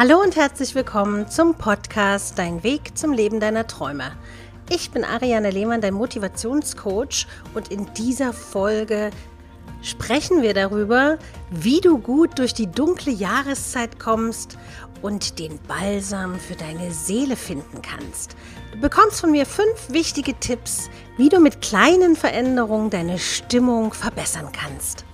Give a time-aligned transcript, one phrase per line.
[0.00, 4.12] Hallo und herzlich willkommen zum Podcast Dein Weg zum Leben deiner Träume.
[4.70, 9.10] Ich bin Ariane Lehmann, dein Motivationscoach und in dieser Folge
[9.82, 11.18] sprechen wir darüber,
[11.50, 14.56] wie du gut durch die dunkle Jahreszeit kommst
[15.02, 18.36] und den Balsam für deine Seele finden kannst.
[18.70, 24.52] Du bekommst von mir fünf wichtige Tipps, wie du mit kleinen Veränderungen deine Stimmung verbessern
[24.52, 25.07] kannst.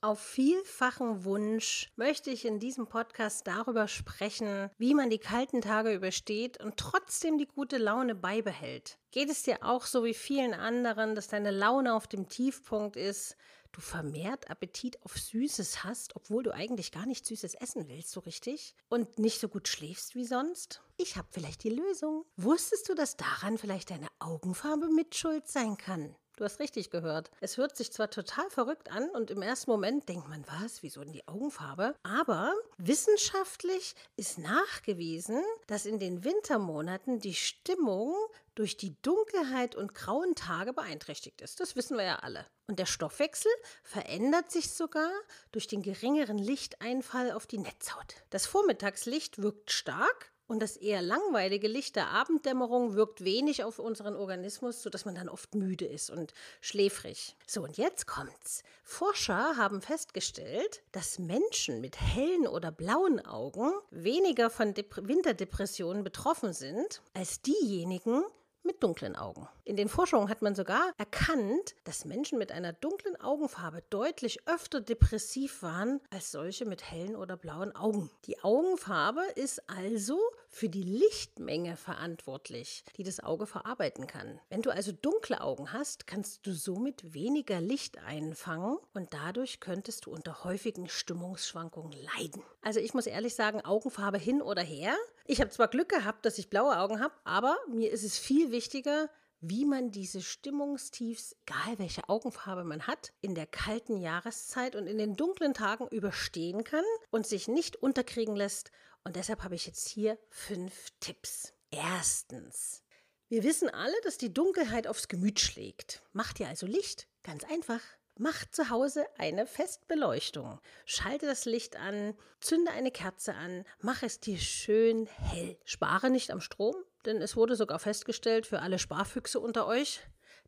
[0.00, 5.92] Auf vielfachen Wunsch möchte ich in diesem Podcast darüber sprechen, wie man die kalten Tage
[5.92, 8.96] übersteht und trotzdem die gute Laune beibehält.
[9.10, 13.36] Geht es dir auch so wie vielen anderen, dass deine Laune auf dem Tiefpunkt ist,
[13.72, 18.20] du vermehrt Appetit auf Süßes hast, obwohl du eigentlich gar nicht Süßes essen willst, so
[18.20, 20.80] richtig, und nicht so gut schläfst wie sonst?
[20.96, 22.24] Ich habe vielleicht die Lösung.
[22.36, 26.14] Wusstest du, dass daran vielleicht deine Augenfarbe mitschuld sein kann?
[26.38, 27.32] Du hast richtig gehört.
[27.40, 31.02] Es hört sich zwar total verrückt an und im ersten Moment denkt man, was, wieso
[31.02, 31.96] denn die Augenfarbe?
[32.04, 38.14] Aber wissenschaftlich ist nachgewiesen, dass in den Wintermonaten die Stimmung
[38.54, 41.58] durch die Dunkelheit und grauen Tage beeinträchtigt ist.
[41.58, 42.46] Das wissen wir ja alle.
[42.68, 43.50] Und der Stoffwechsel
[43.82, 45.10] verändert sich sogar
[45.50, 48.14] durch den geringeren Lichteinfall auf die Netzhaut.
[48.30, 54.16] Das Vormittagslicht wirkt stark und das eher langweilige Licht der Abenddämmerung wirkt wenig auf unseren
[54.16, 57.36] Organismus, sodass man dann oft müde ist und schläfrig.
[57.46, 58.64] So, und jetzt kommt's.
[58.82, 66.52] Forscher haben festgestellt, dass Menschen mit hellen oder blauen Augen weniger von Dep Winterdepressionen betroffen
[66.54, 68.24] sind als diejenigen,
[68.62, 69.48] mit dunklen Augen.
[69.68, 74.80] In den Forschungen hat man sogar erkannt, dass Menschen mit einer dunklen Augenfarbe deutlich öfter
[74.80, 78.10] depressiv waren als solche mit hellen oder blauen Augen.
[78.24, 84.40] Die Augenfarbe ist also für die Lichtmenge verantwortlich, die das Auge verarbeiten kann.
[84.48, 90.06] Wenn du also dunkle Augen hast, kannst du somit weniger Licht einfangen und dadurch könntest
[90.06, 92.42] du unter häufigen Stimmungsschwankungen leiden.
[92.62, 94.96] Also ich muss ehrlich sagen, Augenfarbe hin oder her.
[95.26, 98.50] Ich habe zwar Glück gehabt, dass ich blaue Augen habe, aber mir ist es viel
[98.50, 99.10] wichtiger,
[99.40, 104.98] wie man diese Stimmungstiefs, egal welche Augenfarbe man hat, in der kalten Jahreszeit und in
[104.98, 108.70] den dunklen Tagen überstehen kann und sich nicht unterkriegen lässt.
[109.04, 111.52] Und deshalb habe ich jetzt hier fünf Tipps.
[111.70, 112.82] Erstens.
[113.28, 116.02] Wir wissen alle, dass die Dunkelheit aufs Gemüt schlägt.
[116.12, 117.08] Macht ihr also Licht?
[117.22, 117.80] Ganz einfach.
[118.20, 120.58] Mach zu Hause eine Festbeleuchtung.
[120.86, 125.56] Schalte das Licht an, zünde eine Kerze an, mach es dir schön hell.
[125.64, 126.74] Spare nicht am Strom,
[127.08, 130.00] denn es wurde sogar festgestellt für alle Sparfüchse unter euch,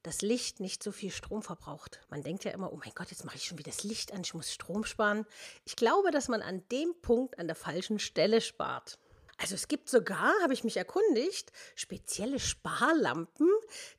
[0.03, 2.01] dass Licht nicht so viel Strom verbraucht.
[2.09, 4.21] Man denkt ja immer, oh mein Gott, jetzt mache ich schon wieder das Licht an,
[4.23, 5.27] ich muss Strom sparen.
[5.65, 8.99] Ich glaube, dass man an dem Punkt an der falschen Stelle spart.
[9.39, 13.49] Also es gibt sogar, habe ich mich erkundigt, spezielle Sparlampen,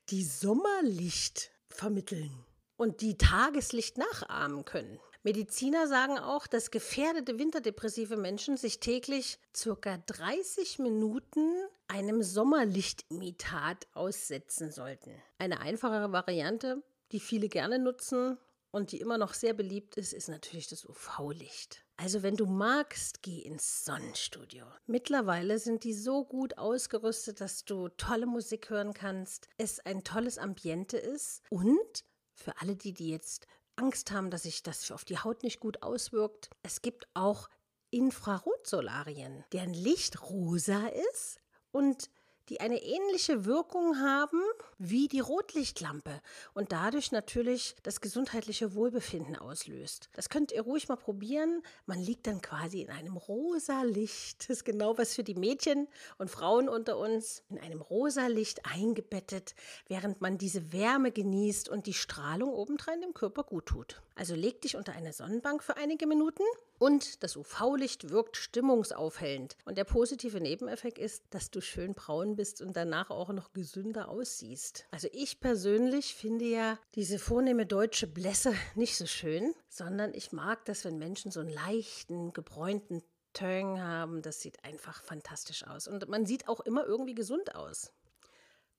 [0.08, 2.44] die Sommerlicht vermitteln
[2.76, 5.00] und die Tageslicht nachahmen können.
[5.24, 11.52] Mediziner sagen auch, dass gefährdete winterdepressive Menschen sich täglich circa 30 Minuten
[11.86, 15.12] einem Sommerlichtimitat aussetzen sollten.
[15.38, 18.36] Eine einfachere Variante, die viele gerne nutzen
[18.72, 21.84] und die immer noch sehr beliebt ist, ist natürlich das UV-Licht.
[21.96, 24.64] Also wenn du magst, geh ins Sonnenstudio.
[24.86, 30.38] Mittlerweile sind die so gut ausgerüstet, dass du tolle Musik hören kannst, es ein tolles
[30.38, 32.04] Ambiente ist und
[32.34, 33.46] für alle die, die jetzt
[33.76, 36.50] Angst haben, dass sich das auf die Haut nicht gut auswirkt.
[36.62, 37.48] Es gibt auch
[37.90, 41.40] Infrarotsolarien, deren Licht rosa ist
[41.70, 42.10] und
[42.52, 44.42] die eine ähnliche Wirkung haben
[44.76, 46.20] wie die Rotlichtlampe
[46.52, 50.10] und dadurch natürlich das gesundheitliche Wohlbefinden auslöst.
[50.12, 51.62] Das könnt ihr ruhig mal probieren.
[51.86, 54.50] Man liegt dann quasi in einem rosa Licht.
[54.50, 57.42] Das ist genau was für die Mädchen und Frauen unter uns.
[57.48, 59.54] In einem rosa Licht eingebettet,
[59.88, 64.02] während man diese Wärme genießt und die Strahlung obendrein dem Körper gut tut.
[64.22, 66.44] Also leg dich unter eine Sonnenbank für einige Minuten
[66.78, 69.56] und das UV-Licht wirkt stimmungsaufhellend.
[69.64, 74.08] Und der positive Nebeneffekt ist, dass du schön braun bist und danach auch noch gesünder
[74.08, 74.86] aussiehst.
[74.92, 80.64] Also ich persönlich finde ja diese vornehme deutsche Blässe nicht so schön, sondern ich mag
[80.66, 83.02] das, wenn Menschen so einen leichten, gebräunten
[83.32, 84.22] Turn haben.
[84.22, 85.88] Das sieht einfach fantastisch aus.
[85.88, 87.92] Und man sieht auch immer irgendwie gesund aus.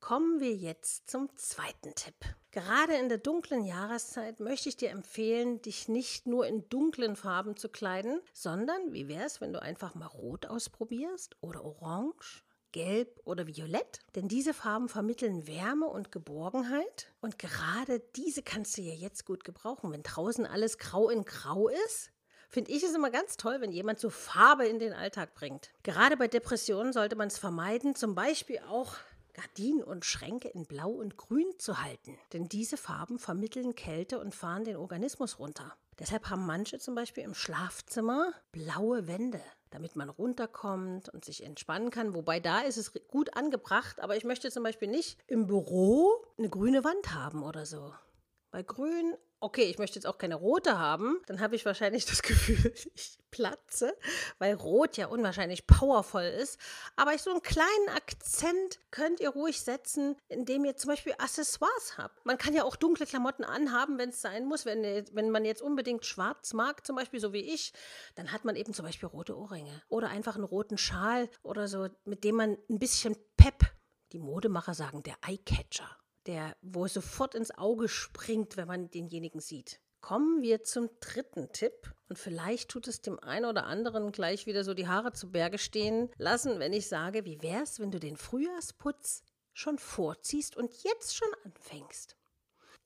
[0.04, 2.14] Kommen wir jetzt zum zweiten Tipp.
[2.52, 7.56] Gerade in der dunklen Jahreszeit möchte ich dir empfehlen, dich nicht nur in dunklen Farben
[7.56, 12.44] zu kleiden, sondern wie wäre es, wenn du einfach mal rot ausprobierst oder orange?
[12.74, 18.82] Gelb oder Violett, denn diese Farben vermitteln Wärme und Geborgenheit und gerade diese kannst du
[18.82, 22.12] ja jetzt gut gebrauchen, wenn draußen alles grau in grau ist.
[22.50, 25.72] Finde ich es immer ganz toll, wenn jemand so Farbe in den Alltag bringt.
[25.82, 28.98] Gerade bei Depressionen sollte man es vermeiden, zum Beispiel auch
[29.34, 32.18] Gardinen und Schränke in Blau und Grün zu halten.
[32.34, 35.76] Denn diese Farben vermitteln Kälte und fahren den Organismus runter.
[36.00, 41.90] Deshalb haben manche zum Beispiel im Schlafzimmer blaue Wände, damit man runterkommt und sich entspannen
[41.92, 42.14] kann.
[42.16, 46.50] Wobei da ist es gut angebracht, aber ich möchte zum Beispiel nicht im Büro eine
[46.50, 47.94] grüne Wand haben oder so.
[48.52, 52.22] Bei Grün okay, ich möchte jetzt auch keine rote haben, dann habe ich wahrscheinlich das
[52.22, 53.95] Gefühl, ich platze,
[54.38, 56.60] weil rot ja unwahrscheinlich powervoll ist.
[56.95, 62.25] Aber so einen kleinen Akzent könnt ihr ruhig setzen, indem ihr zum Beispiel Accessoires habt.
[62.25, 64.66] Man kann ja auch dunkle Klamotten anhaben, wenn es sein muss.
[64.66, 67.74] Wenn, wenn man jetzt unbedingt schwarz mag, zum Beispiel so wie ich,
[68.16, 71.89] dann hat man eben zum Beispiel rote Ohrringe oder einfach einen roten Schal oder so,
[72.06, 73.66] mit dem man ein bisschen Pep,
[74.12, 75.89] die Modemacher sagen, der Eyecatcher
[76.25, 79.80] der, wo es sofort ins Auge springt, wenn man denjenigen sieht.
[80.02, 81.94] Kommen wir zum dritten Tipp.
[82.10, 85.58] Und vielleicht tut es dem einen oder anderen gleich wieder so die Haare zu Berge
[85.58, 89.24] stehen lassen, wenn ich sage, wie wär's, wenn du den Frühjahrsputz
[89.54, 92.18] schon vorziehst und jetzt schon anfängst?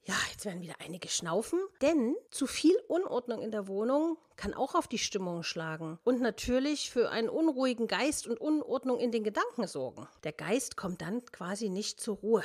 [0.03, 4.73] Ja, jetzt werden wieder einige schnaufen, denn zu viel Unordnung in der Wohnung kann auch
[4.73, 9.67] auf die Stimmung schlagen und natürlich für einen unruhigen Geist und Unordnung in den Gedanken
[9.67, 10.07] sorgen.
[10.23, 12.43] Der Geist kommt dann quasi nicht zur Ruhe.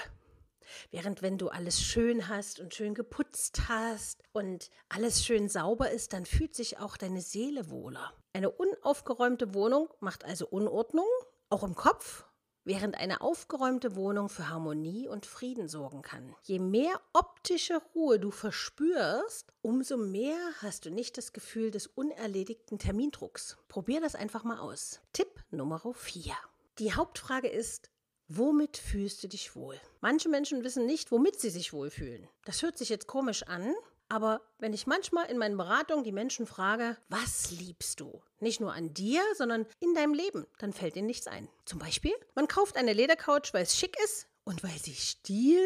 [0.91, 6.13] Während wenn du alles schön hast und schön geputzt hast und alles schön sauber ist,
[6.13, 8.13] dann fühlt sich auch deine Seele wohler.
[8.33, 11.09] Eine unaufgeräumte Wohnung macht also Unordnung,
[11.51, 12.25] auch im Kopf,
[12.65, 16.35] während eine aufgeräumte Wohnung für Harmonie und Frieden sorgen kann.
[16.43, 22.79] Je mehr optische Ruhe du verspürst, umso mehr hast du nicht das Gefühl des unerledigten
[22.79, 23.59] Termindrucks.
[23.69, 25.01] Probier das einfach mal aus.
[25.13, 26.33] Tipp Nummer 4.
[26.79, 27.91] Die Hauptfrage ist,
[28.35, 29.79] Womit fühlst du dich wohl?
[30.01, 32.27] Manche Menschen wissen nicht, womit sie sich wohlfühlen.
[32.47, 33.75] Das hört sich jetzt komisch an,
[34.09, 38.23] aber wenn ich manchmal in meinen Beratungen die Menschen frage, was liebst du?
[38.41, 41.47] Nicht nur an dir, sondern in deinem Leben, dann fällt ihnen nichts ein.
[41.67, 45.63] Zum Beispiel, man kauft eine Ledercouch, weil es schick ist und weil sie Stil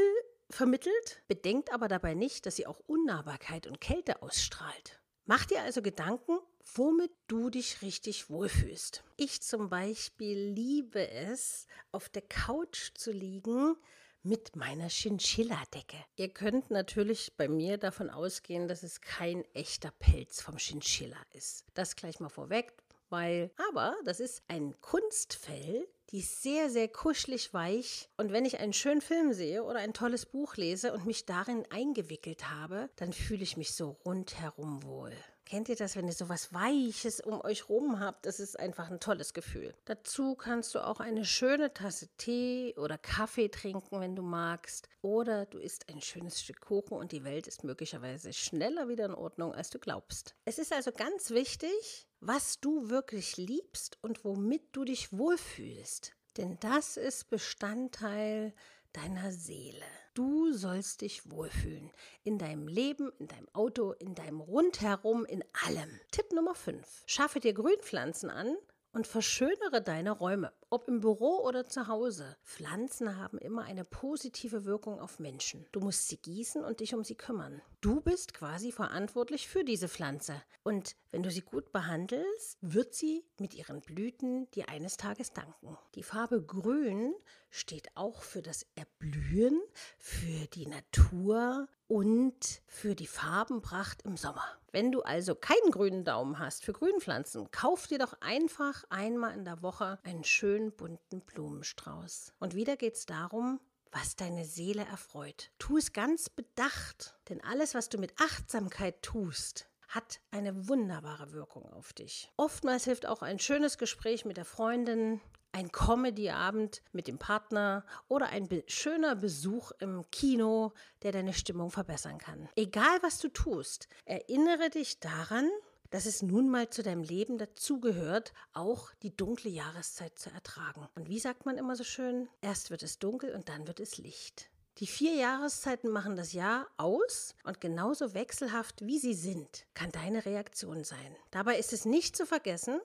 [0.50, 4.98] vermittelt, bedenkt aber dabei nicht, dass sie auch Unnahbarkeit und Kälte ausstrahlt.
[5.24, 6.40] Mach dir also Gedanken,
[6.74, 9.04] womit du dich richtig wohlfühlst.
[9.16, 13.76] Ich zum Beispiel liebe es, auf der Couch zu liegen
[14.22, 15.96] mit meiner Chinchilla-Decke.
[16.16, 21.64] Ihr könnt natürlich bei mir davon ausgehen, dass es kein echter Pelz vom Chinchilla ist.
[21.74, 22.72] Das gleich mal vorweg,
[23.08, 28.08] weil, aber das ist ein Kunstfell, die ist sehr, sehr kuschelig weich.
[28.16, 31.64] Und wenn ich einen schönen Film sehe oder ein tolles Buch lese und mich darin
[31.70, 35.12] eingewickelt habe, dann fühle ich mich so rundherum wohl.
[35.46, 38.26] Kennt ihr das, wenn ihr so was Weiches um euch rum habt?
[38.26, 39.72] Das ist einfach ein tolles Gefühl.
[39.84, 44.88] Dazu kannst du auch eine schöne Tasse Tee oder Kaffee trinken, wenn du magst.
[45.02, 49.14] Oder du isst ein schönes Stück Kuchen und die Welt ist möglicherweise schneller wieder in
[49.14, 50.34] Ordnung, als du glaubst.
[50.46, 56.12] Es ist also ganz wichtig, was du wirklich liebst und womit du dich wohlfühlst.
[56.37, 58.52] Denn das ist Bestandteil
[58.96, 59.84] deiner Seele.
[60.14, 61.90] Du sollst dich wohlfühlen.
[62.25, 66.00] In deinem Leben, in deinem Auto, in deinem Rundherum, in allem.
[66.10, 67.02] Tipp Nummer 5.
[67.06, 68.56] Schaffe dir Grünpflanzen an
[68.93, 72.37] und verschönere deine Räume, ob im Büro oder zu Hause.
[72.44, 75.64] Pflanzen haben immer eine positive Wirkung auf Menschen.
[75.73, 77.62] Du musst sie gießen und dich um sie kümmern.
[77.81, 80.43] Du bist quasi verantwortlich für diese Pflanze.
[80.64, 85.78] Und wenn du sie gut behandelst, wird sie mit ihren Blüten dir eines Tages danken.
[85.94, 87.14] Die Farbe Grün
[87.49, 89.58] steht auch für das Erblühen,
[89.96, 94.44] für die Natur, und für die Farbenpracht im Sommer.
[94.73, 99.45] Wenn du also keinen grünen Daumen hast für Grünpflanzen, kauf dir doch einfach einmal in
[99.45, 102.32] der Woche einen schönen bunten Blumenstrauß.
[102.38, 103.61] Und wieder geht es darum,
[103.92, 105.50] was deine Seele erfreut.
[105.58, 111.73] Tu es ganz bedacht, denn alles, was du mit Achtsamkeit tust, hat eine wunderbare Wirkung
[111.73, 112.30] auf dich.
[112.37, 115.20] Oftmals hilft auch ein schönes Gespräch mit der Freundin,
[115.52, 121.70] ein Comedy-Abend mit dem Partner oder ein be schöner Besuch im Kino, der deine Stimmung
[121.70, 122.49] verbessern kann.
[122.56, 125.49] Egal was du tust, erinnere dich daran,
[125.97, 130.87] dass es nun mal zu deinem Leben dazugehört, auch die dunkle Jahreszeit zu ertragen.
[130.95, 132.29] Und wie sagt man immer so schön?
[132.43, 134.50] Erst wird es dunkel und dann wird es Licht.
[134.81, 140.26] Die vier Jahreszeiten machen das Jahr aus und genauso wechselhaft wie sie sind, kann deine
[140.26, 141.17] Reaktion sein.
[141.31, 142.79] Dabei ist es nicht zu vergessen,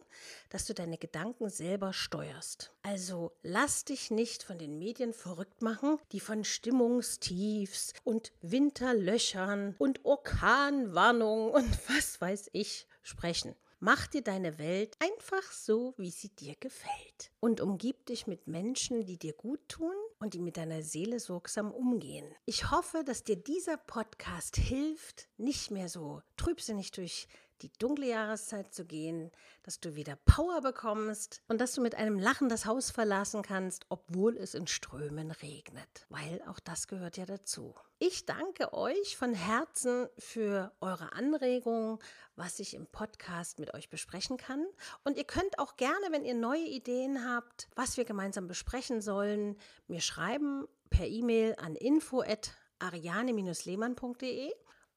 [0.47, 2.71] dass du deine Gedanken selber steuerst.
[2.81, 10.05] Also lass dich nicht von den Medien verrückt machen, die von Stimmungstiefs und Winterlöchern und
[10.05, 13.55] Orkanwarnungen und was weiß ich sprechen.
[13.79, 17.31] Mach dir deine Welt einfach so, wie sie dir gefällt.
[17.39, 21.71] Und umgib dich mit Menschen, die dir gut tun und die mit deiner Seele sorgsam
[21.71, 22.27] umgehen.
[22.45, 27.27] Ich hoffe, dass dir dieser Podcast hilft, nicht mehr so trübsinnig durch
[27.61, 29.29] die dunkle Jahreszeit zu gehen,
[29.63, 33.85] dass du wieder Power bekommst und dass du mit einem Lachen das Haus verlassen kannst,
[33.89, 37.75] obwohl es in Strömen regnet, weil auch das gehört ja dazu.
[37.99, 41.99] Ich danke euch von Herzen für eure Anregungen,
[42.35, 44.65] was ich im Podcast mit euch besprechen kann.
[45.03, 49.55] Und ihr könnt auch gerne, wenn ihr neue Ideen habt, was wir gemeinsam besprechen sollen,
[49.87, 54.51] mir schreiben per E-Mail an info@ariane-lehmann.de